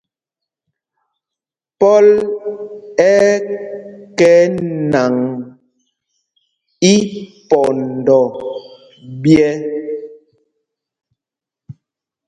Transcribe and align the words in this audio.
Pɔl 1.79 2.07
ɛ́ 3.13 3.17
ɛ́ 3.31 3.37
kɛ 4.17 4.33
nǎŋ 4.91 5.13
ípɔndɔ 6.93 8.21
ɓyɛ̄. 9.21 9.53